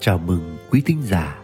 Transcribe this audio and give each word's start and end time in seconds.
Chào 0.00 0.18
mừng 0.18 0.56
quý 0.70 0.82
thính 0.86 1.02
giả 1.02 1.38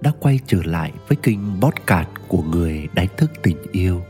đã 0.00 0.12
quay 0.20 0.40
trở 0.46 0.58
lại 0.64 0.92
với 1.08 1.16
kênh 1.22 1.38
podcast 1.60 2.08
của 2.28 2.42
người 2.42 2.88
đánh 2.94 3.08
thức 3.16 3.30
tình 3.42 3.56
yêu. 3.72 4.02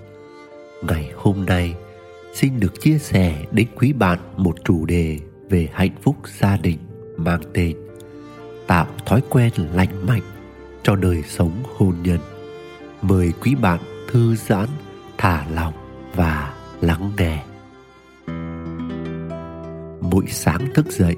Ngày 0.83 1.13
hôm 1.17 1.47
nay 1.47 1.75
xin 2.35 2.61
được 2.61 2.81
chia 2.81 2.99
sẻ 2.99 3.45
đến 3.51 3.67
quý 3.77 3.93
bạn 3.93 4.19
một 4.37 4.57
chủ 4.65 4.87
đề 4.87 5.19
về 5.51 5.69
hạnh 5.73 5.95
phúc 6.03 6.17
gia 6.41 6.57
đình 6.57 6.79
mang 7.17 7.41
tên 7.55 7.77
Tạo 8.67 8.87
thói 9.07 9.23
quen 9.31 9.53
lành 9.75 10.07
mạnh 10.07 10.23
cho 10.83 10.97
đời 10.97 11.23
sống 11.29 11.63
hôn 11.77 11.95
nhân. 12.03 12.19
Mời 13.03 13.33
quý 13.41 13.55
bạn 13.55 13.79
thư 14.09 14.37
giãn, 14.37 14.69
thả 15.19 15.47
lòng 15.55 15.75
và 16.15 16.55
lắng 16.81 17.13
nghe. 17.19 17.45
Mỗi 20.01 20.25
sáng 20.29 20.69
thức 20.75 20.87
dậy, 20.91 21.17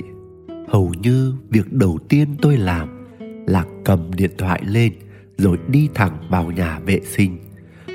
hầu 0.68 0.94
như 0.94 1.34
việc 1.50 1.72
đầu 1.72 1.98
tiên 2.08 2.36
tôi 2.42 2.56
làm 2.56 3.06
là 3.46 3.64
cầm 3.84 4.10
điện 4.16 4.30
thoại 4.38 4.62
lên 4.66 4.92
rồi 5.38 5.58
đi 5.68 5.88
thẳng 5.94 6.18
vào 6.30 6.50
nhà 6.50 6.78
vệ 6.78 7.00
sinh. 7.04 7.38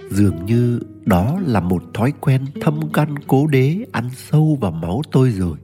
Dường 0.10 0.46
như 0.46 0.80
đó 1.06 1.40
là 1.46 1.60
một 1.60 1.84
thói 1.94 2.14
quen 2.22 2.46
thâm 2.62 2.80
căn 2.94 3.16
cố 3.28 3.48
đế 3.48 3.78
ăn 3.92 4.10
sâu 4.16 4.58
vào 4.62 4.72
máu 4.72 5.02
tôi 5.12 5.32
rồi. 5.32 5.58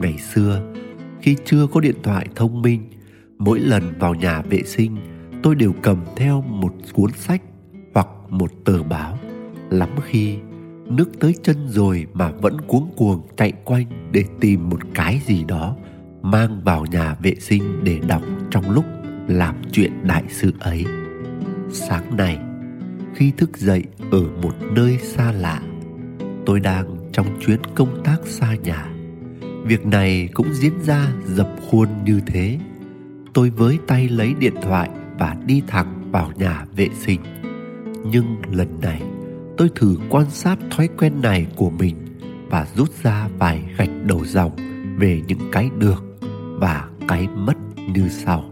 Ngày 0.00 0.18
xưa, 0.18 0.72
khi 1.20 1.36
chưa 1.44 1.66
có 1.66 1.80
điện 1.80 1.96
thoại 2.02 2.26
thông 2.36 2.62
minh, 2.62 2.90
mỗi 3.38 3.60
lần 3.60 3.82
vào 3.98 4.14
nhà 4.14 4.42
vệ 4.42 4.62
sinh, 4.62 4.96
tôi 5.42 5.54
đều 5.54 5.74
cầm 5.82 6.04
theo 6.16 6.42
một 6.42 6.74
cuốn 6.92 7.10
sách 7.12 7.42
hoặc 7.94 8.08
một 8.28 8.50
tờ 8.64 8.82
báo. 8.82 9.18
Lắm 9.70 9.90
khi 10.04 10.36
nước 10.86 11.20
tới 11.20 11.34
chân 11.42 11.68
rồi 11.68 12.06
mà 12.12 12.30
vẫn 12.30 12.60
cuống 12.60 12.90
cuồng 12.96 13.26
chạy 13.36 13.52
quanh 13.64 14.10
để 14.12 14.24
tìm 14.40 14.68
một 14.68 14.80
cái 14.94 15.20
gì 15.26 15.44
đó 15.44 15.76
mang 16.22 16.60
vào 16.64 16.86
nhà 16.86 17.14
vệ 17.22 17.34
sinh 17.40 17.84
để 17.84 17.98
đọc 18.08 18.22
trong 18.50 18.70
lúc 18.70 18.84
làm 19.28 19.54
chuyện 19.72 19.92
đại 20.02 20.24
sự 20.28 20.52
ấy. 20.58 20.84
Sáng 21.70 22.16
nay, 22.16 22.38
khi 23.14 23.32
thức 23.36 23.56
dậy 23.56 23.84
ở 24.10 24.22
một 24.42 24.54
nơi 24.72 24.98
xa 24.98 25.32
lạ, 25.32 25.62
tôi 26.46 26.60
đang 26.60 26.96
trong 27.12 27.26
chuyến 27.46 27.60
công 27.74 28.02
tác 28.04 28.16
xa 28.24 28.54
nhà. 28.54 28.86
Việc 29.64 29.86
này 29.86 30.28
cũng 30.34 30.54
diễn 30.54 30.72
ra 30.82 31.12
dập 31.26 31.48
khuôn 31.70 31.88
như 32.04 32.20
thế. 32.26 32.58
Tôi 33.34 33.50
với 33.50 33.78
tay 33.86 34.08
lấy 34.08 34.34
điện 34.38 34.54
thoại 34.62 34.90
và 35.18 35.36
đi 35.46 35.62
thẳng 35.66 36.10
vào 36.12 36.32
nhà 36.36 36.64
vệ 36.76 36.88
sinh. 36.94 37.20
Nhưng 38.04 38.36
lần 38.52 38.80
này, 38.80 39.02
tôi 39.56 39.70
thử 39.74 39.96
quan 40.10 40.30
sát 40.30 40.58
thói 40.70 40.88
quen 40.98 41.12
này 41.22 41.46
của 41.56 41.70
mình 41.70 41.96
và 42.50 42.66
rút 42.76 42.88
ra 43.02 43.28
vài 43.38 43.62
gạch 43.78 43.90
đầu 44.04 44.24
dòng 44.24 44.52
về 44.98 45.22
những 45.28 45.50
cái 45.52 45.70
được 45.78 46.07
và 46.60 46.88
cái 47.08 47.28
mất 47.34 47.56
như 47.94 48.08
sau. 48.08 48.44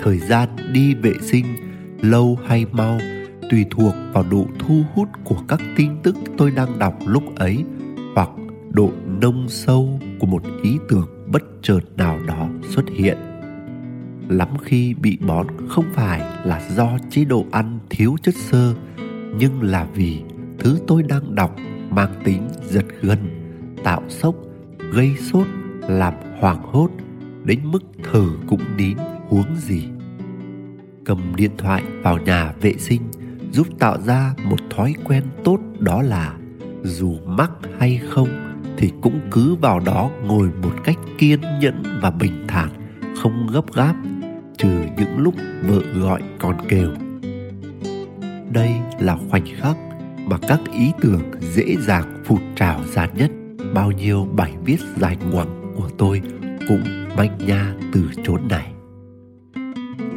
Thời 0.00 0.18
gian 0.18 0.48
đi 0.72 0.94
vệ 0.94 1.12
sinh 1.20 1.44
lâu 2.00 2.38
hay 2.46 2.66
mau 2.72 2.98
tùy 3.50 3.66
thuộc 3.70 3.94
vào 4.12 4.24
độ 4.30 4.46
thu 4.58 4.82
hút 4.94 5.08
của 5.24 5.36
các 5.48 5.60
tin 5.76 5.90
tức 6.02 6.16
tôi 6.38 6.50
đang 6.50 6.78
đọc 6.78 6.94
lúc 7.06 7.22
ấy 7.36 7.64
hoặc 8.14 8.30
độ 8.70 8.90
nông 9.20 9.48
sâu 9.48 10.00
của 10.20 10.26
một 10.26 10.42
ý 10.62 10.78
tưởng 10.88 11.06
bất 11.26 11.42
chợt 11.62 11.80
nào 11.96 12.18
đó 12.26 12.48
xuất 12.68 12.84
hiện. 12.96 13.16
Lắm 14.28 14.48
khi 14.62 14.94
bị 14.94 15.18
bón 15.26 15.46
không 15.68 15.84
phải 15.94 16.20
là 16.44 16.60
do 16.70 16.98
chế 17.10 17.24
độ 17.24 17.46
ăn 17.50 17.78
thiếu 17.90 18.16
chất 18.22 18.34
xơ, 18.34 18.74
nhưng 19.38 19.62
là 19.62 19.86
vì 19.94 20.22
thứ 20.58 20.78
tôi 20.86 21.02
đang 21.02 21.34
đọc 21.34 21.56
mang 21.90 22.14
tính 22.24 22.48
giật 22.64 22.84
gân, 23.02 23.18
tạo 23.84 24.02
sốc, 24.08 24.34
gây 24.92 25.16
sốt 25.32 25.46
làm 25.88 26.14
hoảng 26.40 26.62
hốt 26.62 26.88
đến 27.44 27.60
mức 27.64 27.82
thở 28.12 28.24
cũng 28.48 28.60
nín 28.76 28.96
huống 29.28 29.56
gì. 29.56 29.88
Cầm 31.04 31.36
điện 31.36 31.50
thoại 31.58 31.82
vào 32.02 32.18
nhà 32.18 32.52
vệ 32.60 32.74
sinh, 32.78 33.02
giúp 33.52 33.66
tạo 33.78 34.00
ra 34.00 34.34
một 34.44 34.56
thói 34.70 34.94
quen 35.04 35.24
tốt 35.44 35.58
đó 35.78 36.02
là 36.02 36.34
dù 36.82 37.16
mắc 37.26 37.50
hay 37.78 38.00
không 38.08 38.28
thì 38.76 38.92
cũng 39.02 39.20
cứ 39.30 39.54
vào 39.54 39.80
đó 39.80 40.10
ngồi 40.24 40.50
một 40.62 40.72
cách 40.84 40.96
kiên 41.18 41.40
nhẫn 41.60 41.82
và 42.02 42.10
bình 42.10 42.44
thản, 42.48 42.68
không 43.22 43.46
gấp 43.52 43.74
gáp, 43.74 43.94
trừ 44.58 44.68
những 44.96 45.18
lúc 45.18 45.34
vợ 45.62 45.80
gọi 45.94 46.22
con 46.38 46.56
kêu. 46.68 46.90
Đây 48.52 48.70
là 49.00 49.16
khoảnh 49.30 49.46
khắc 49.56 49.76
mà 50.26 50.38
các 50.48 50.60
ý 50.72 50.92
tưởng 51.00 51.22
dễ 51.40 51.76
dàng 51.86 52.22
phụt 52.24 52.40
trào 52.56 52.80
ra 52.94 53.06
nhất. 53.06 53.30
Bao 53.74 53.90
nhiêu 53.90 54.28
bài 54.36 54.52
viết 54.64 54.78
dài 54.96 55.16
ngoằng 55.32 55.57
của 55.78 55.90
tôi 55.98 56.22
cũng 56.68 56.84
manh 57.16 57.38
nha 57.46 57.74
từ 57.92 58.10
chốn 58.24 58.48
này. 58.48 58.72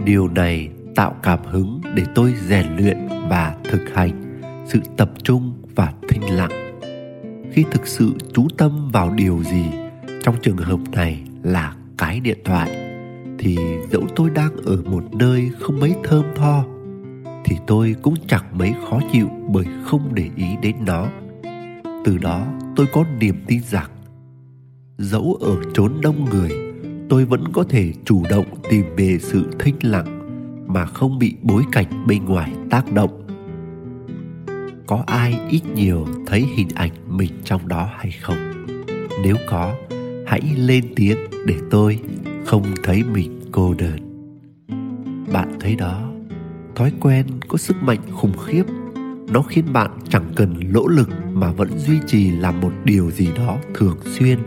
Điều 0.06 0.28
này 0.28 0.70
tạo 0.96 1.16
cảm 1.24 1.40
hứng 1.44 1.82
để 1.96 2.04
tôi 2.16 2.34
rèn 2.48 2.66
luyện 2.78 2.98
và 3.30 3.56
thực 3.64 3.82
hành 3.94 4.42
sự 4.68 4.80
tập 4.98 5.12
trung 5.24 5.54
và 5.76 5.94
thinh 6.10 6.36
lặng. 6.36 6.82
Khi 7.52 7.66
thực 7.72 7.88
sự 7.88 8.14
chú 8.34 8.48
tâm 8.58 8.90
vào 8.94 9.14
điều 9.16 9.44
gì, 9.44 9.66
trong 10.24 10.36
trường 10.42 10.58
hợp 10.58 10.80
này 10.92 11.24
là 11.44 11.76
cái 11.98 12.20
điện 12.20 12.38
thoại, 12.46 12.72
thì 13.40 13.58
dẫu 13.92 14.08
tôi 14.16 14.30
đang 14.30 14.58
ở 14.66 14.78
một 14.86 15.04
nơi 15.14 15.52
không 15.60 15.80
mấy 15.80 15.96
thơm 16.04 16.26
tho, 16.36 16.66
thì 17.46 17.56
tôi 17.68 17.96
cũng 18.02 18.16
chẳng 18.28 18.46
mấy 18.58 18.74
khó 18.90 19.00
chịu 19.12 19.30
bởi 19.48 19.66
không 19.86 20.10
để 20.14 20.30
ý 20.36 20.46
đến 20.62 20.76
nó. 20.86 21.08
Từ 22.06 22.18
đó 22.18 22.48
tôi 22.76 22.88
có 22.94 23.04
niềm 23.20 23.36
tin 23.48 23.62
rằng 23.64 23.90
dẫu 25.02 25.38
ở 25.42 25.56
chốn 25.74 25.94
đông 26.02 26.26
người, 26.26 26.50
tôi 27.10 27.26
vẫn 27.26 27.44
có 27.54 27.64
thể 27.64 27.94
chủ 28.06 28.24
động 28.30 28.46
tìm 28.70 28.86
về 28.98 29.18
sự 29.20 29.46
thinh 29.60 29.76
lặng 29.82 30.18
mà 30.68 30.86
không 30.86 31.20
bị 31.20 31.36
bối 31.42 31.64
cảnh 31.72 32.08
bên 32.08 32.26
ngoài 32.26 32.54
tác 32.70 32.94
động. 32.94 33.28
Có 34.88 35.04
ai 35.08 35.40
ít 35.50 35.62
nhiều 35.76 36.08
thấy 36.28 36.48
hình 36.56 36.70
ảnh 36.76 36.92
mình 37.08 37.32
trong 37.44 37.68
đó 37.68 37.90
hay 37.98 38.12
không? 38.12 38.38
Nếu 39.24 39.36
có, 39.50 39.76
hãy 40.28 40.42
lên 40.58 40.86
tiếng 40.96 41.18
để 41.46 41.56
tôi 41.70 42.00
không 42.46 42.64
thấy 42.84 43.04
mình 43.14 43.40
cô 43.52 43.74
đơn. 43.74 43.98
Bạn 45.34 45.58
thấy 45.60 45.76
đó, 45.76 46.12
thói 46.76 46.92
quen 47.00 47.26
có 47.48 47.58
sức 47.58 47.76
mạnh 47.82 48.00
khủng 48.12 48.38
khiếp. 48.46 48.64
Nó 49.34 49.42
khiến 49.42 49.74
bạn 49.74 49.92
chẳng 50.10 50.32
cần 50.36 50.56
nỗ 50.74 50.88
lực 50.88 51.10
mà 51.34 51.52
vẫn 51.52 51.70
duy 51.78 52.00
trì 52.08 52.32
làm 52.32 52.62
một 52.62 52.72
điều 52.84 53.12
gì 53.12 53.30
đó 53.36 53.58
thường 53.74 53.98
xuyên 54.06 54.40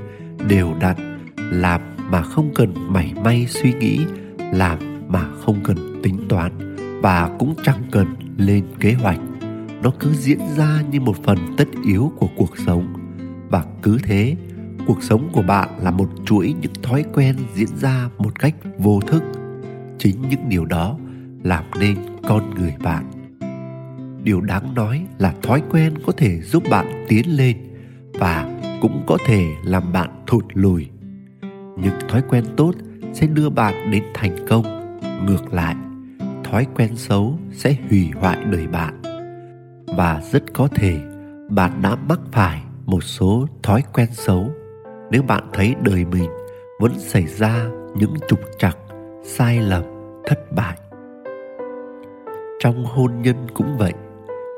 đều 0.49 0.75
đặn, 0.81 0.97
làm 1.37 1.81
mà 2.11 2.23
không 2.23 2.51
cần 2.55 2.75
mảy 2.89 3.15
may 3.25 3.47
suy 3.47 3.73
nghĩ, 3.73 4.07
làm 4.53 4.79
mà 5.09 5.29
không 5.45 5.61
cần 5.65 6.01
tính 6.03 6.19
toán 6.29 6.77
và 7.03 7.31
cũng 7.39 7.55
chẳng 7.65 7.83
cần 7.91 8.07
lên 8.37 8.65
kế 8.81 8.93
hoạch. 8.93 9.21
Nó 9.83 9.93
cứ 10.01 10.15
diễn 10.15 10.39
ra 10.57 10.83
như 10.91 11.01
một 11.01 11.17
phần 11.25 11.39
tất 11.57 11.69
yếu 11.85 12.13
của 12.19 12.29
cuộc 12.37 12.59
sống. 12.67 12.95
Và 13.51 13.65
cứ 13.83 13.99
thế, 14.05 14.37
cuộc 14.87 15.03
sống 15.03 15.29
của 15.33 15.43
bạn 15.43 15.69
là 15.83 15.91
một 15.91 16.09
chuỗi 16.25 16.55
những 16.61 16.73
thói 16.83 17.05
quen 17.15 17.37
diễn 17.55 17.69
ra 17.81 18.09
một 18.19 18.41
cách 18.41 18.55
vô 18.79 19.01
thức. 19.01 19.23
Chính 19.99 20.23
những 20.31 20.49
điều 20.49 20.65
đó 20.65 20.99
làm 21.43 21.65
nên 21.81 21.97
con 22.29 22.55
người 22.55 22.75
bạn. 22.83 23.11
Điều 24.23 24.41
đáng 24.41 24.75
nói 24.75 25.07
là 25.19 25.35
thói 25.43 25.63
quen 25.71 25.95
có 26.07 26.13
thể 26.17 26.41
giúp 26.41 26.63
bạn 26.71 27.05
tiến 27.09 27.37
lên 27.37 27.57
và 28.13 28.54
cũng 28.81 29.03
có 29.07 29.19
thể 29.27 29.47
làm 29.65 29.93
bạn 29.93 30.11
thụt 30.27 30.45
lùi. 30.55 30.89
Những 31.77 31.95
thói 32.09 32.23
quen 32.29 32.45
tốt 32.57 32.75
sẽ 33.13 33.27
đưa 33.27 33.51
bạn 33.51 33.91
đến 33.91 34.03
thành 34.15 34.37
công. 34.49 34.65
Ngược 35.27 35.53
lại, 35.53 35.77
thói 36.45 36.67
quen 36.75 36.97
xấu 36.97 37.39
sẽ 37.53 37.77
hủy 37.91 38.11
hoại 38.15 38.39
đời 38.51 38.67
bạn. 38.67 39.03
Và 39.87 40.23
rất 40.33 40.43
có 40.53 40.69
thể 40.75 41.01
bạn 41.49 41.83
đã 41.83 41.97
mắc 42.09 42.21
phải 42.33 42.63
một 42.87 43.05
số 43.05 43.47
thói 43.63 43.83
quen 43.93 44.09
xấu. 44.13 44.51
Nếu 45.11 45.23
bạn 45.23 45.49
thấy 45.53 45.75
đời 45.83 46.05
mình 46.05 46.31
vẫn 46.81 46.93
xảy 46.99 47.27
ra 47.27 47.67
những 47.97 48.15
trục 48.29 48.41
trặc, 48.59 48.79
sai 49.23 49.61
lầm, 49.61 49.83
thất 50.27 50.53
bại. 50.57 50.79
Trong 52.61 52.85
hôn 52.85 53.23
nhân 53.23 53.37
cũng 53.55 53.77
vậy 53.79 53.93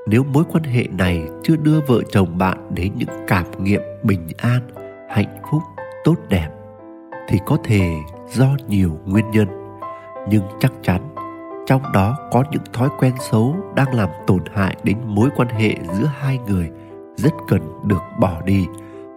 nếu 0.08 0.24
mối 0.24 0.44
quan 0.52 0.64
hệ 0.64 0.84
này 0.98 1.28
chưa 1.42 1.56
đưa 1.56 1.80
vợ 1.86 2.00
chồng 2.10 2.38
bạn 2.38 2.70
đến 2.74 2.92
những 2.96 3.08
cảm 3.26 3.64
nghiệm 3.64 3.80
bình 4.02 4.28
an, 4.36 4.60
hạnh 5.10 5.42
phúc, 5.50 5.62
tốt 6.04 6.14
đẹp, 6.28 6.48
thì 7.28 7.38
có 7.46 7.56
thể 7.64 7.90
do 8.28 8.56
nhiều 8.68 8.98
nguyên 9.06 9.30
nhân. 9.30 9.48
Nhưng 10.28 10.42
chắc 10.60 10.72
chắn, 10.82 11.02
trong 11.66 11.82
đó 11.94 12.16
có 12.32 12.44
những 12.50 12.62
thói 12.72 12.88
quen 12.98 13.12
xấu 13.30 13.56
đang 13.74 13.94
làm 13.94 14.08
tổn 14.26 14.40
hại 14.54 14.76
đến 14.82 14.98
mối 15.04 15.28
quan 15.36 15.48
hệ 15.48 15.74
giữa 15.92 16.10
hai 16.18 16.38
người 16.48 16.70
rất 17.16 17.32
cần 17.48 17.60
được 17.84 18.02
bỏ 18.20 18.40
đi 18.44 18.66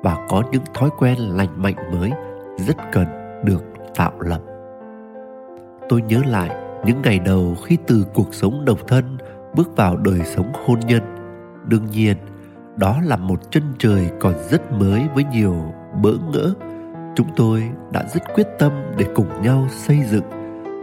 và 0.03 0.25
có 0.29 0.43
những 0.51 0.63
thói 0.73 0.89
quen 0.97 1.17
lành 1.19 1.61
mạnh 1.63 1.75
mới 1.91 2.11
rất 2.57 2.77
cần 2.91 3.05
được 3.45 3.63
tạo 3.95 4.13
lập. 4.19 4.41
Tôi 5.89 6.01
nhớ 6.01 6.21
lại 6.25 6.49
những 6.85 7.01
ngày 7.01 7.19
đầu 7.19 7.55
khi 7.65 7.77
từ 7.87 8.05
cuộc 8.13 8.33
sống 8.33 8.65
độc 8.65 8.87
thân 8.87 9.17
bước 9.55 9.77
vào 9.77 9.97
đời 9.97 10.19
sống 10.25 10.51
hôn 10.65 10.79
nhân. 10.79 11.01
Đương 11.67 11.85
nhiên, 11.91 12.17
đó 12.75 12.99
là 13.03 13.17
một 13.17 13.51
chân 13.51 13.63
trời 13.79 14.09
còn 14.19 14.33
rất 14.49 14.71
mới 14.71 15.01
với 15.15 15.23
nhiều 15.23 15.73
bỡ 16.01 16.11
ngỡ. 16.31 16.53
Chúng 17.15 17.27
tôi 17.35 17.63
đã 17.91 18.03
rất 18.13 18.33
quyết 18.35 18.47
tâm 18.59 18.71
để 18.97 19.05
cùng 19.15 19.41
nhau 19.41 19.67
xây 19.71 19.99
dựng 20.09 20.23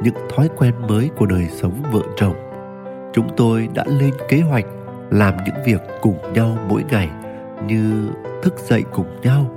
những 0.02 0.14
thói 0.36 0.48
quen 0.56 0.74
mới 0.88 1.10
của 1.16 1.26
đời 1.26 1.48
sống 1.50 1.82
vợ 1.92 2.00
chồng. 2.16 2.34
Chúng 3.12 3.28
tôi 3.36 3.68
đã 3.74 3.84
lên 3.86 4.14
kế 4.28 4.40
hoạch 4.40 4.66
làm 5.10 5.34
những 5.46 5.64
việc 5.64 5.80
cùng 6.00 6.32
nhau 6.32 6.58
mỗi 6.68 6.84
ngày, 6.90 7.10
như 7.66 8.08
thức 8.42 8.54
dậy 8.58 8.84
cùng 8.92 9.20
nhau, 9.22 9.50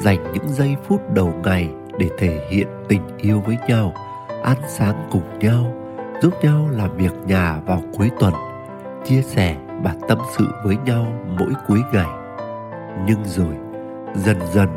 dành 0.00 0.32
những 0.32 0.48
giây 0.48 0.76
phút 0.84 1.14
đầu 1.14 1.34
ngày 1.44 1.70
để 1.98 2.10
thể 2.18 2.40
hiện 2.50 2.68
tình 2.88 3.02
yêu 3.18 3.40
với 3.46 3.58
nhau, 3.68 3.92
ăn 4.42 4.56
sáng 4.68 5.08
cùng 5.10 5.38
nhau, 5.38 5.74
giúp 6.22 6.32
nhau 6.42 6.68
làm 6.72 6.96
việc 6.96 7.12
nhà 7.26 7.60
vào 7.66 7.82
cuối 7.98 8.10
tuần 8.20 8.34
chia 9.04 9.22
sẻ 9.22 9.56
và 9.82 9.94
tâm 10.08 10.18
sự 10.38 10.46
với 10.64 10.76
nhau 10.86 11.06
mỗi 11.38 11.52
cuối 11.68 11.80
ngày. 11.92 12.08
Nhưng 13.06 13.24
rồi, 13.24 13.54
dần 14.14 14.38
dần, 14.52 14.68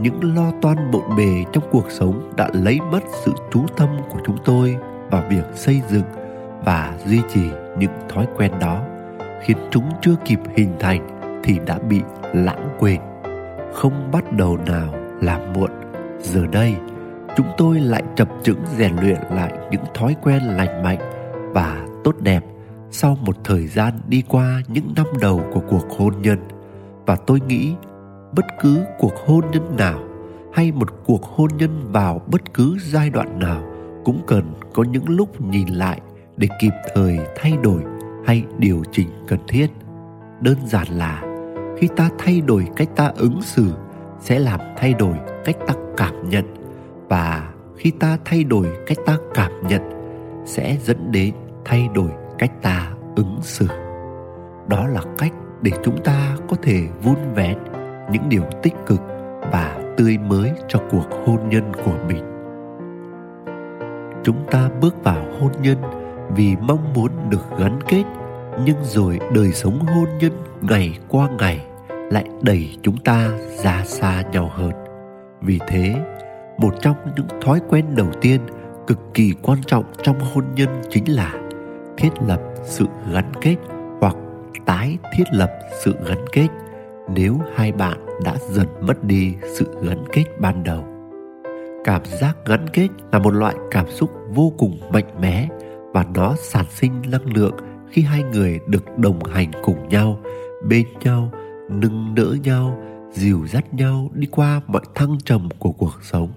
những 0.00 0.34
lo 0.36 0.50
toan 0.62 0.90
bộn 0.90 1.16
bề 1.16 1.44
trong 1.52 1.64
cuộc 1.70 1.90
sống 1.90 2.32
đã 2.36 2.48
lấy 2.52 2.80
mất 2.90 3.02
sự 3.24 3.32
chú 3.52 3.66
tâm 3.76 3.88
của 4.10 4.18
chúng 4.26 4.36
tôi 4.44 4.76
vào 5.10 5.22
việc 5.30 5.44
xây 5.54 5.82
dựng 5.88 6.04
và 6.64 6.94
duy 7.06 7.20
trì 7.34 7.50
những 7.78 7.90
thói 8.08 8.26
quen 8.36 8.52
đó, 8.60 8.82
khiến 9.42 9.56
chúng 9.70 9.84
chưa 10.00 10.14
kịp 10.24 10.40
hình 10.56 10.72
thành 10.78 11.20
thì 11.44 11.58
đã 11.66 11.78
bị 11.78 12.00
lãng 12.32 12.76
quên. 12.78 13.00
Không 13.74 14.10
bắt 14.12 14.32
đầu 14.32 14.58
nào 14.66 14.94
là 15.20 15.38
muộn. 15.54 15.70
Giờ 16.20 16.46
đây, 16.52 16.74
chúng 17.36 17.46
tôi 17.56 17.80
lại 17.80 18.02
chập 18.16 18.28
chững 18.42 18.60
rèn 18.78 18.96
luyện 18.96 19.18
lại 19.30 19.52
những 19.70 19.84
thói 19.94 20.16
quen 20.22 20.42
lành 20.42 20.82
mạnh 20.82 20.98
và 21.54 21.86
tốt 22.04 22.14
đẹp 22.20 22.40
sau 22.94 23.18
một 23.20 23.36
thời 23.44 23.66
gian 23.66 23.94
đi 24.08 24.22
qua 24.28 24.62
những 24.68 24.92
năm 24.96 25.06
đầu 25.20 25.40
của 25.52 25.60
cuộc 25.68 25.90
hôn 25.98 26.14
nhân, 26.22 26.38
và 27.06 27.16
tôi 27.16 27.40
nghĩ 27.40 27.74
bất 28.32 28.46
cứ 28.60 28.84
cuộc 28.98 29.14
hôn 29.26 29.44
nhân 29.52 29.76
nào 29.76 30.00
hay 30.52 30.72
một 30.72 30.88
cuộc 31.04 31.24
hôn 31.24 31.50
nhân 31.58 31.70
vào 31.92 32.20
bất 32.26 32.54
cứ 32.54 32.76
giai 32.82 33.10
đoạn 33.10 33.38
nào 33.38 33.62
cũng 34.04 34.20
cần 34.26 34.54
có 34.74 34.84
những 34.84 35.08
lúc 35.08 35.40
nhìn 35.40 35.68
lại 35.68 36.00
để 36.36 36.48
kịp 36.60 36.72
thời 36.94 37.18
thay 37.36 37.52
đổi 37.62 37.82
hay 38.26 38.44
điều 38.58 38.82
chỉnh 38.92 39.08
cần 39.28 39.38
thiết. 39.48 39.66
Đơn 40.40 40.56
giản 40.66 40.88
là 40.88 41.22
khi 41.78 41.88
ta 41.96 42.10
thay 42.18 42.40
đổi 42.40 42.68
cách 42.76 42.88
ta 42.96 43.12
ứng 43.16 43.42
xử 43.42 43.72
sẽ 44.20 44.38
làm 44.38 44.60
thay 44.76 44.94
đổi 44.94 45.14
cách 45.44 45.56
ta 45.66 45.74
cảm 45.96 46.28
nhận, 46.28 46.44
và 47.08 47.52
khi 47.76 47.90
ta 47.90 48.18
thay 48.24 48.44
đổi 48.44 48.66
cách 48.86 48.98
ta 49.06 49.16
cảm 49.34 49.52
nhận 49.68 49.82
sẽ 50.46 50.76
dẫn 50.84 51.12
đến 51.12 51.34
thay 51.64 51.88
đổi 51.94 52.10
cách 52.42 52.62
ta 52.62 52.90
ứng 53.16 53.38
xử. 53.42 53.66
Đó 54.68 54.86
là 54.86 55.00
cách 55.18 55.32
để 55.60 55.70
chúng 55.84 56.02
ta 56.04 56.36
có 56.48 56.56
thể 56.62 56.88
vun 57.02 57.16
vén 57.34 57.58
những 58.12 58.28
điều 58.28 58.42
tích 58.62 58.74
cực 58.86 59.00
và 59.52 59.94
tươi 59.96 60.18
mới 60.18 60.52
cho 60.68 60.78
cuộc 60.90 61.04
hôn 61.26 61.48
nhân 61.48 61.72
của 61.84 61.94
mình. 62.08 62.24
Chúng 64.24 64.46
ta 64.50 64.68
bước 64.80 65.04
vào 65.04 65.24
hôn 65.40 65.52
nhân 65.62 65.78
vì 66.36 66.56
mong 66.60 66.92
muốn 66.94 67.10
được 67.30 67.58
gắn 67.58 67.78
kết, 67.88 68.04
nhưng 68.64 68.76
rồi 68.82 69.18
đời 69.34 69.52
sống 69.52 69.78
hôn 69.80 70.08
nhân 70.20 70.32
ngày 70.60 70.98
qua 71.08 71.28
ngày 71.38 71.66
lại 71.88 72.24
đẩy 72.42 72.76
chúng 72.82 72.96
ta 72.96 73.30
ra 73.64 73.82
xa 73.84 74.22
nhau 74.32 74.50
hơn. 74.54 74.72
Vì 75.40 75.58
thế, 75.68 75.94
một 76.58 76.74
trong 76.80 76.96
những 77.16 77.40
thói 77.42 77.60
quen 77.68 77.84
đầu 77.96 78.08
tiên 78.20 78.40
cực 78.86 78.98
kỳ 79.14 79.32
quan 79.42 79.58
trọng 79.66 79.84
trong 80.02 80.20
hôn 80.20 80.44
nhân 80.54 80.68
chính 80.90 81.04
là 81.14 81.41
thiết 81.96 82.10
lập 82.26 82.40
sự 82.62 82.86
gắn 83.12 83.32
kết 83.40 83.56
hoặc 84.00 84.16
tái 84.66 84.98
thiết 85.16 85.24
lập 85.32 85.50
sự 85.84 85.94
gắn 86.08 86.24
kết 86.32 86.48
nếu 87.14 87.40
hai 87.54 87.72
bạn 87.72 88.06
đã 88.24 88.36
dần 88.50 88.66
mất 88.80 89.04
đi 89.04 89.34
sự 89.58 89.66
gắn 89.82 90.04
kết 90.12 90.24
ban 90.40 90.64
đầu. 90.64 90.84
Cảm 91.84 92.04
giác 92.04 92.36
gắn 92.46 92.66
kết 92.72 92.88
là 93.12 93.18
một 93.18 93.34
loại 93.34 93.54
cảm 93.70 93.90
xúc 93.90 94.10
vô 94.34 94.52
cùng 94.58 94.80
mạnh 94.92 95.20
mẽ 95.20 95.48
và 95.92 96.06
nó 96.14 96.34
sản 96.38 96.64
sinh 96.70 97.02
năng 97.10 97.36
lượng 97.36 97.54
khi 97.90 98.02
hai 98.02 98.22
người 98.22 98.60
được 98.66 98.98
đồng 98.98 99.24
hành 99.24 99.50
cùng 99.62 99.88
nhau, 99.88 100.18
bên 100.68 100.86
nhau, 101.04 101.30
nâng 101.70 102.14
đỡ 102.14 102.36
nhau, 102.44 102.78
dìu 103.12 103.46
dắt 103.46 103.74
nhau 103.74 104.10
đi 104.14 104.28
qua 104.30 104.60
mọi 104.66 104.82
thăng 104.94 105.18
trầm 105.24 105.48
của 105.58 105.72
cuộc 105.72 105.98
sống. 106.02 106.28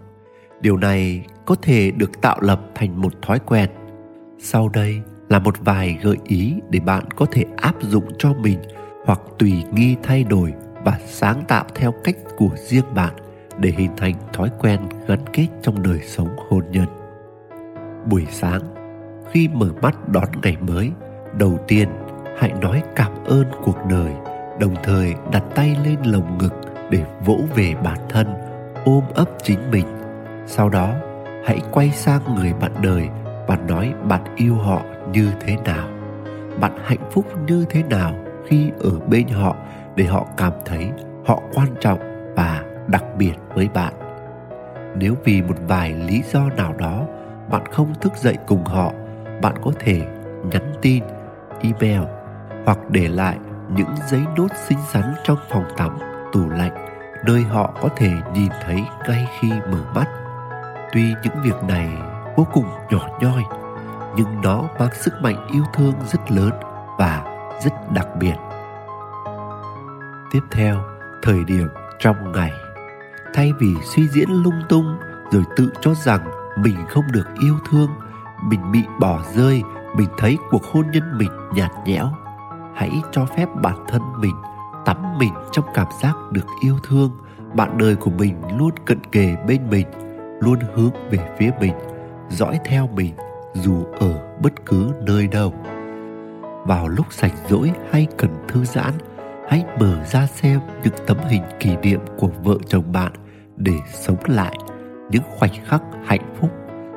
Điều 0.61 0.77
này 0.77 1.25
có 1.45 1.55
thể 1.61 1.91
được 1.91 2.21
tạo 2.21 2.37
lập 2.41 2.61
thành 2.75 3.01
một 3.01 3.13
thói 3.21 3.39
quen. 3.39 3.69
Sau 4.39 4.69
đây 4.69 5.01
là 5.29 5.39
một 5.39 5.55
vài 5.59 5.97
gợi 6.01 6.17
ý 6.23 6.55
để 6.69 6.79
bạn 6.79 7.11
có 7.15 7.25
thể 7.31 7.45
áp 7.57 7.75
dụng 7.81 8.05
cho 8.17 8.33
mình 8.33 8.59
hoặc 9.05 9.19
tùy 9.39 9.63
nghi 9.71 9.95
thay 10.03 10.23
đổi 10.23 10.53
và 10.83 10.99
sáng 11.05 11.43
tạo 11.47 11.65
theo 11.75 11.93
cách 12.03 12.15
của 12.37 12.49
riêng 12.55 12.93
bạn 12.95 13.13
để 13.59 13.73
hình 13.77 13.91
thành 13.97 14.13
thói 14.33 14.49
quen 14.59 14.79
gắn 15.07 15.19
kết 15.33 15.47
trong 15.61 15.83
đời 15.83 15.99
sống 16.05 16.35
hôn 16.49 16.63
nhân. 16.71 16.85
Buổi 18.05 18.25
sáng, 18.31 18.61
khi 19.31 19.47
mở 19.47 19.69
mắt 19.81 20.09
đón 20.09 20.27
ngày 20.43 20.57
mới, 20.61 20.91
đầu 21.37 21.59
tiên 21.67 21.89
hãy 22.37 22.53
nói 22.61 22.83
cảm 22.95 23.11
ơn 23.25 23.45
cuộc 23.63 23.77
đời, 23.89 24.11
đồng 24.59 24.75
thời 24.83 25.13
đặt 25.31 25.43
tay 25.55 25.77
lên 25.85 25.97
lồng 26.05 26.37
ngực 26.37 26.53
để 26.89 27.03
vỗ 27.25 27.39
về 27.55 27.75
bản 27.83 27.97
thân, 28.09 28.27
ôm 28.85 29.03
ấp 29.15 29.29
chính 29.43 29.71
mình. 29.71 29.85
Sau 30.47 30.69
đó, 30.69 30.93
hãy 31.45 31.59
quay 31.71 31.91
sang 31.91 32.35
người 32.35 32.53
bạn 32.53 32.71
đời 32.83 33.09
và 33.47 33.57
nói 33.67 33.93
bạn 34.07 34.21
yêu 34.35 34.55
họ 34.55 34.81
như 35.15 35.31
thế 35.39 35.57
nào? 35.65 35.87
Bạn 36.59 36.71
hạnh 36.83 37.09
phúc 37.11 37.25
như 37.47 37.65
thế 37.69 37.83
nào 37.89 38.15
khi 38.47 38.71
ở 38.79 38.99
bên 39.07 39.27
họ 39.27 39.55
để 39.95 40.05
họ 40.05 40.25
cảm 40.37 40.53
thấy 40.65 40.89
họ 41.25 41.41
quan 41.53 41.67
trọng 41.79 41.99
và 42.35 42.63
đặc 42.87 43.03
biệt 43.17 43.33
với 43.53 43.69
bạn? 43.73 43.93
Nếu 44.95 45.13
vì 45.23 45.41
một 45.41 45.55
vài 45.67 45.93
lý 45.93 46.23
do 46.31 46.49
nào 46.57 46.73
đó 46.77 47.05
bạn 47.51 47.65
không 47.71 47.93
thức 48.01 48.13
dậy 48.15 48.37
cùng 48.47 48.65
họ, 48.65 48.91
bạn 49.41 49.55
có 49.63 49.71
thể 49.79 50.01
nhắn 50.51 50.73
tin, 50.81 51.03
email 51.61 52.01
hoặc 52.65 52.79
để 52.89 53.07
lại 53.07 53.37
những 53.69 53.95
giấy 54.07 54.21
nốt 54.37 54.47
xinh 54.55 54.79
xắn 54.91 55.13
trong 55.23 55.37
phòng 55.49 55.65
tắm 55.77 55.97
tủ 56.33 56.49
lạnh 56.49 56.85
nơi 57.25 57.41
họ 57.41 57.73
có 57.81 57.89
thể 57.95 58.11
nhìn 58.33 58.51
thấy 58.65 58.83
ngay 59.07 59.27
khi 59.39 59.49
mở 59.71 59.79
mắt. 59.95 60.05
Tuy 60.93 61.13
những 61.23 61.43
việc 61.43 61.63
này 61.67 61.89
vô 62.35 62.47
cùng 62.53 62.65
nhỏ 62.89 63.07
nhoi 63.21 63.43
nhưng 64.17 64.41
nó 64.41 64.63
mang 64.79 64.93
sức 64.93 65.13
mạnh 65.21 65.47
yêu 65.51 65.63
thương 65.73 65.93
rất 66.05 66.31
lớn 66.31 66.51
và 66.97 67.23
rất 67.63 67.73
đặc 67.93 68.07
biệt. 68.19 68.35
Tiếp 70.31 70.41
theo, 70.51 70.81
thời 71.23 71.43
điểm 71.43 71.67
trong 71.99 72.31
ngày. 72.31 72.51
Thay 73.33 73.53
vì 73.59 73.75
suy 73.83 74.07
diễn 74.07 74.29
lung 74.29 74.61
tung 74.69 74.97
rồi 75.31 75.43
tự 75.55 75.69
cho 75.81 75.93
rằng 75.93 76.21
mình 76.57 76.75
không 76.89 77.03
được 77.11 77.27
yêu 77.41 77.55
thương, 77.69 77.89
mình 78.43 78.71
bị 78.71 78.83
bỏ 78.99 79.19
rơi, 79.33 79.63
mình 79.95 80.09
thấy 80.17 80.37
cuộc 80.51 80.63
hôn 80.63 80.85
nhân 80.91 81.17
mình 81.17 81.31
nhạt 81.53 81.71
nhẽo, 81.85 82.11
hãy 82.75 83.01
cho 83.11 83.25
phép 83.25 83.45
bản 83.61 83.85
thân 83.87 84.01
mình 84.17 84.35
tắm 84.85 85.17
mình 85.17 85.33
trong 85.51 85.65
cảm 85.73 85.87
giác 86.01 86.13
được 86.31 86.45
yêu 86.61 86.75
thương. 86.83 87.11
Bạn 87.53 87.77
đời 87.77 87.95
của 87.95 88.11
mình 88.11 88.41
luôn 88.57 88.71
cận 88.85 88.99
kề 89.11 89.35
bên 89.47 89.69
mình, 89.69 89.87
luôn 90.41 90.59
hướng 90.75 90.91
về 91.09 91.35
phía 91.39 91.51
mình, 91.59 91.73
dõi 92.29 92.59
theo 92.65 92.87
mình 92.87 93.15
dù 93.55 93.85
ở 93.99 94.37
bất 94.43 94.65
cứ 94.65 94.91
nơi 95.05 95.27
đâu. 95.27 95.53
Vào 96.65 96.87
lúc 96.87 97.13
rảnh 97.13 97.35
rỗi 97.49 97.71
hay 97.91 98.07
cần 98.17 98.29
thư 98.47 98.65
giãn, 98.65 98.93
hãy 99.49 99.63
mở 99.79 100.03
ra 100.03 100.27
xem 100.27 100.59
những 100.83 100.93
tấm 101.07 101.17
hình 101.29 101.43
kỷ 101.59 101.75
niệm 101.75 101.99
của 102.17 102.29
vợ 102.43 102.57
chồng 102.67 102.91
bạn 102.91 103.11
để 103.57 103.73
sống 103.93 104.17
lại 104.27 104.57
những 105.09 105.23
khoảnh 105.37 105.53
khắc 105.65 105.81
hạnh 106.05 106.35
phúc 106.39 106.49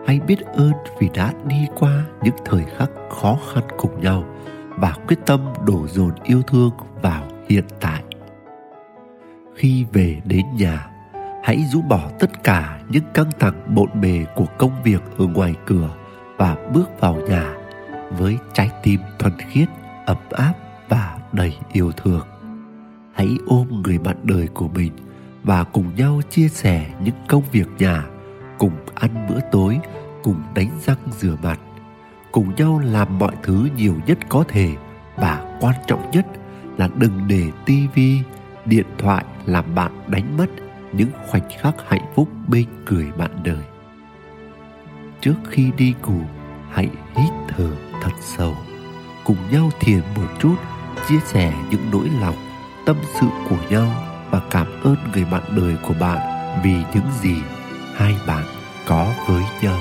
hay 0.06 0.20
biết 0.20 0.40
ơn 0.40 0.72
vì 1.00 1.08
đã 1.14 1.32
đi 1.46 1.66
qua 1.78 2.04
những 2.22 2.34
thời 2.44 2.64
khắc 2.76 2.90
khó 3.10 3.38
khăn 3.54 3.64
cùng 3.76 4.00
nhau 4.00 4.24
và 4.76 4.94
quyết 5.06 5.18
tâm 5.26 5.40
đổ 5.66 5.86
dồn 5.88 6.10
yêu 6.24 6.42
thương 6.42 6.70
vào 7.02 7.28
hiện 7.48 7.64
tại. 7.80 8.02
Khi 9.54 9.84
về 9.92 10.20
đến 10.24 10.46
nhà, 10.56 10.90
hãy 11.44 11.64
rũ 11.72 11.82
bỏ 11.82 12.10
tất 12.18 12.44
cả 12.44 12.80
những 12.88 13.04
căng 13.14 13.30
thẳng 13.38 13.74
bộn 13.74 14.00
bề 14.00 14.24
của 14.34 14.46
công 14.58 14.82
việc 14.84 15.02
ở 15.18 15.26
ngoài 15.26 15.54
cửa 15.66 15.90
và 16.38 16.56
bước 16.72 17.00
vào 17.00 17.14
nhà 17.14 17.54
với 18.10 18.38
trái 18.52 18.70
tim 18.82 19.00
thuần 19.18 19.32
khiết, 19.38 19.68
ấm 20.06 20.16
áp 20.30 20.54
và 20.88 21.18
đầy 21.32 21.56
yêu 21.72 21.92
thương. 21.92 22.26
Hãy 23.14 23.28
ôm 23.46 23.82
người 23.82 23.98
bạn 23.98 24.16
đời 24.22 24.48
của 24.54 24.68
mình 24.68 24.92
và 25.42 25.64
cùng 25.64 25.94
nhau 25.96 26.20
chia 26.30 26.48
sẻ 26.48 26.86
những 27.04 27.14
công 27.28 27.42
việc 27.52 27.68
nhà, 27.78 28.04
cùng 28.58 28.72
ăn 28.94 29.26
bữa 29.28 29.40
tối, 29.52 29.78
cùng 30.22 30.42
đánh 30.54 30.70
răng 30.86 30.98
rửa 31.10 31.36
mặt, 31.42 31.60
cùng 32.32 32.54
nhau 32.54 32.80
làm 32.84 33.18
mọi 33.18 33.34
thứ 33.42 33.68
nhiều 33.76 33.94
nhất 34.06 34.18
có 34.28 34.44
thể 34.48 34.70
và 35.16 35.58
quan 35.60 35.74
trọng 35.86 36.10
nhất 36.10 36.26
là 36.76 36.88
đừng 36.96 37.28
để 37.28 37.44
tivi 37.66 38.18
điện 38.64 38.86
thoại 38.98 39.24
làm 39.46 39.74
bạn 39.74 39.92
đánh 40.06 40.36
mất 40.36 40.46
những 40.92 41.10
khoảnh 41.26 41.48
khắc 41.58 41.74
hạnh 41.88 42.12
phúc 42.14 42.28
bên 42.48 42.64
người 42.86 43.06
bạn 43.18 43.30
đời 43.44 43.64
trước 45.20 45.34
khi 45.50 45.70
đi 45.76 45.94
ngủ 46.06 46.20
hãy 46.70 46.88
hít 47.16 47.32
thở 47.48 47.70
thật 48.02 48.12
sâu 48.20 48.56
cùng 49.24 49.36
nhau 49.50 49.70
thiền 49.80 50.00
một 50.16 50.28
chút 50.40 50.56
chia 51.08 51.20
sẻ 51.26 51.52
những 51.70 51.90
nỗi 51.92 52.10
lòng 52.20 52.36
tâm 52.86 52.96
sự 53.20 53.26
của 53.48 53.56
nhau 53.70 53.92
và 54.30 54.40
cảm 54.50 54.66
ơn 54.82 54.96
người 55.12 55.24
bạn 55.24 55.42
đời 55.56 55.76
của 55.88 55.94
bạn 56.00 56.18
vì 56.64 56.74
những 56.94 57.10
gì 57.20 57.36
hai 57.94 58.16
bạn 58.26 58.44
có 58.86 59.12
với 59.28 59.42
nhau. 59.62 59.78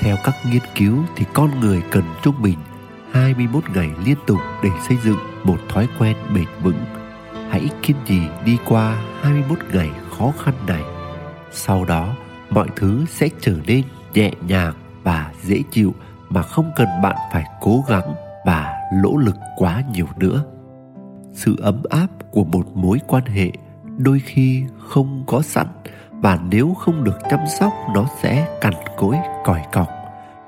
Theo 0.00 0.16
các 0.24 0.34
nghiên 0.50 0.62
cứu 0.74 1.04
thì 1.16 1.24
con 1.32 1.60
người 1.60 1.82
cần 1.90 2.04
trung 2.22 2.42
bình 2.42 2.58
21 3.12 3.64
ngày 3.74 3.90
liên 4.06 4.16
tục 4.26 4.40
để 4.62 4.70
xây 4.88 4.96
dựng 5.04 5.18
một 5.44 5.58
thói 5.68 5.88
quen 5.98 6.16
bền 6.34 6.46
vững. 6.62 6.84
Hãy 7.50 7.68
kiên 7.82 7.96
trì 8.06 8.20
đi 8.44 8.58
qua 8.66 9.02
21 9.22 9.58
ngày 9.72 9.90
khó 10.10 10.32
khăn 10.44 10.54
này. 10.66 10.82
Sau 11.52 11.84
đó, 11.84 12.14
mọi 12.50 12.68
thứ 12.76 13.04
sẽ 13.08 13.28
trở 13.40 13.54
nên 13.66 13.82
nhẹ 14.14 14.30
nhàng 14.46 14.74
và 15.02 15.32
dễ 15.42 15.62
chịu 15.70 15.94
mà 16.28 16.42
không 16.42 16.70
cần 16.76 16.88
bạn 17.02 17.16
phải 17.32 17.44
cố 17.60 17.84
gắng 17.88 18.14
và 18.46 18.72
nỗ 18.94 19.16
lực 19.16 19.36
quá 19.56 19.82
nhiều 19.92 20.06
nữa. 20.16 20.44
Sự 21.32 21.56
ấm 21.62 21.82
áp 21.90 22.06
của 22.30 22.44
một 22.44 22.76
mối 22.76 22.98
quan 23.06 23.24
hệ 23.26 23.50
đôi 23.98 24.20
khi 24.20 24.64
không 24.78 25.24
có 25.26 25.42
sẵn 25.42 25.66
và 26.10 26.38
nếu 26.50 26.74
không 26.74 27.04
được 27.04 27.18
chăm 27.30 27.40
sóc 27.60 27.72
nó 27.94 28.06
sẽ 28.22 28.58
cằn 28.60 28.72
cỗi 28.96 29.16
còi 29.44 29.62
cọc. 29.72 29.88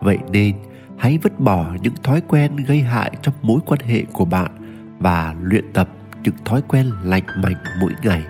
Vậy 0.00 0.18
nên 0.30 0.56
hãy 0.98 1.18
vứt 1.22 1.40
bỏ 1.40 1.66
những 1.82 1.94
thói 2.02 2.20
quen 2.28 2.56
gây 2.56 2.80
hại 2.80 3.12
trong 3.22 3.34
mối 3.42 3.60
quan 3.66 3.80
hệ 3.80 4.04
của 4.12 4.24
bạn 4.24 4.50
và 4.98 5.34
luyện 5.40 5.72
tập 5.72 5.88
những 6.22 6.34
thói 6.44 6.62
quen 6.68 6.90
lành 7.02 7.24
mạnh 7.42 7.56
mỗi 7.80 7.92
ngày 8.02 8.22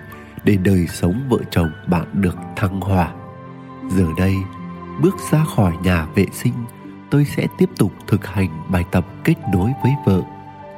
để 0.43 0.57
đời 0.63 0.87
sống 0.87 1.27
vợ 1.29 1.37
chồng 1.51 1.69
bạn 1.87 2.05
được 2.13 2.35
thăng 2.55 2.81
hoa. 2.81 3.11
Giờ 3.89 4.05
đây, 4.17 4.35
bước 5.01 5.15
ra 5.31 5.43
khỏi 5.55 5.73
nhà 5.83 6.07
vệ 6.15 6.25
sinh, 6.31 6.53
tôi 7.09 7.25
sẽ 7.25 7.47
tiếp 7.57 7.69
tục 7.77 7.91
thực 8.07 8.25
hành 8.25 8.71
bài 8.71 8.83
tập 8.91 9.05
kết 9.23 9.35
nối 9.53 9.71
với 9.83 9.91
vợ. 10.05 10.21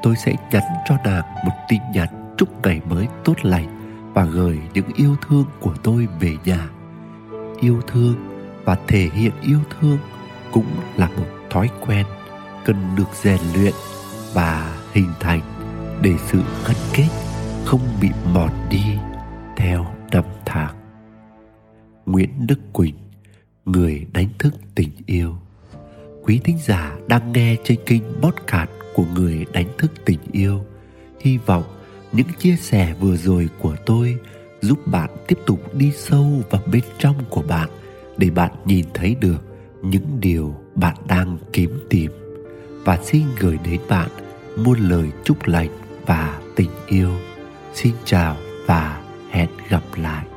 Tôi 0.04 0.16
sẽ 0.16 0.36
nhắn 0.52 0.64
cho 0.90 0.96
nàng 1.06 1.24
một 1.46 1.54
tin 1.70 1.82
nhắn 1.94 2.36
chúc 2.38 2.66
ngày 2.66 2.82
mới 2.90 3.08
tốt 3.26 3.36
lành 3.42 3.68
và 4.14 4.26
gửi 4.26 4.60
những 4.74 4.94
yêu 4.96 5.16
thương 5.28 5.46
của 5.60 5.74
tôi 5.84 6.08
về 6.20 6.36
nhà. 6.46 6.70
Yêu 7.60 7.82
thương 7.88 8.16
và 8.66 8.78
thể 8.88 9.10
hiện 9.14 9.32
yêu 9.42 9.60
thương 9.80 9.98
cũng 10.52 10.66
là 10.96 11.08
một 11.18 11.28
thói 11.50 11.70
quen 11.88 12.06
cần 12.66 12.96
được 12.96 13.10
rèn 13.14 13.40
luyện 13.56 13.74
và 14.34 14.78
hình 14.94 15.12
thành 15.20 15.42
để 16.02 16.14
sự 16.18 16.42
gắn 16.68 16.76
kết 16.94 17.10
không 17.66 17.82
bị 18.02 18.10
mòn 18.34 18.50
đi 18.70 18.84
theo 19.56 19.86
năm 20.12 20.24
tháng 20.46 20.76
nguyễn 22.06 22.48
đức 22.48 22.60
quỳnh 22.74 22.96
người 23.68 24.06
đánh 24.14 24.30
thức 24.40 24.54
tình 24.76 24.90
yêu. 25.06 25.36
Quý 26.24 26.40
thính 26.44 26.58
giả 26.66 26.98
đang 27.08 27.32
nghe 27.32 27.56
trên 27.64 27.78
kênh 27.86 28.04
podcast 28.22 28.70
của 28.94 29.06
người 29.16 29.46
đánh 29.54 29.68
thức 29.78 29.92
tình 30.06 30.20
yêu. 30.32 30.66
Hy 31.20 31.38
vọng 31.38 31.64
những 32.12 32.28
chia 32.40 32.56
sẻ 32.56 32.94
vừa 33.00 33.18
rồi 33.18 33.50
của 33.62 33.76
tôi 33.86 34.18
giúp 34.62 34.88
bạn 34.88 35.10
tiếp 35.28 35.38
tục 35.46 35.76
đi 35.76 35.92
sâu 35.96 36.42
vào 36.50 36.62
bên 36.72 36.84
trong 37.00 37.16
của 37.30 37.42
bạn 37.42 37.70
để 38.18 38.30
bạn 38.30 38.52
nhìn 38.66 38.86
thấy 38.94 39.16
được 39.16 39.44
những 39.82 40.20
điều 40.20 40.56
bạn 40.76 40.96
đang 41.08 41.38
kiếm 41.54 41.80
tìm. 41.90 42.12
Và 42.86 42.98
xin 43.04 43.24
gửi 43.40 43.58
đến 43.64 43.82
bạn 43.90 44.10
muôn 44.56 44.80
lời 44.80 45.12
chúc 45.24 45.48
lành 45.48 45.70
và 46.06 46.40
tình 46.56 46.70
yêu. 46.88 47.12
Xin 47.74 47.94
chào 48.06 48.38
và 48.66 49.02
hẹn 49.32 49.50
gặp 49.70 49.84
lại. 49.96 50.37